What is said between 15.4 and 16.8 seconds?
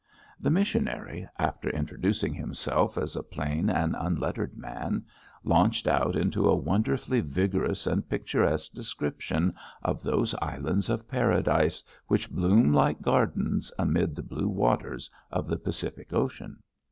the Pacific Ocean.